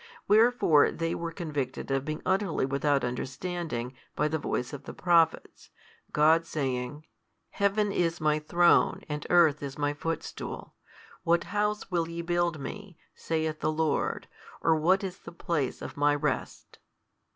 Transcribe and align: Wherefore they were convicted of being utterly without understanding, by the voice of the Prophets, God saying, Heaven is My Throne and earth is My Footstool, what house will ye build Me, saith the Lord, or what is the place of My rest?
Wherefore 0.27 0.91
they 0.91 1.13
were 1.13 1.31
convicted 1.31 1.91
of 1.91 2.05
being 2.05 2.23
utterly 2.25 2.65
without 2.65 3.03
understanding, 3.03 3.93
by 4.15 4.29
the 4.29 4.39
voice 4.39 4.73
of 4.73 4.85
the 4.85 4.95
Prophets, 4.95 5.69
God 6.11 6.43
saying, 6.43 7.05
Heaven 7.51 7.91
is 7.91 8.19
My 8.19 8.39
Throne 8.39 9.03
and 9.07 9.27
earth 9.29 9.61
is 9.61 9.77
My 9.77 9.93
Footstool, 9.93 10.73
what 11.21 11.43
house 11.53 11.91
will 11.91 12.09
ye 12.09 12.23
build 12.23 12.59
Me, 12.59 12.97
saith 13.13 13.59
the 13.59 13.71
Lord, 13.71 14.27
or 14.59 14.75
what 14.75 15.03
is 15.03 15.19
the 15.19 15.31
place 15.31 15.83
of 15.83 15.97
My 15.97 16.15
rest? 16.15 16.79